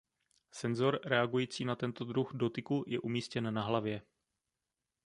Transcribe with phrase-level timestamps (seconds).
[0.51, 4.01] Senzor reagující na tento druh dotyku je umístěn na hlavě.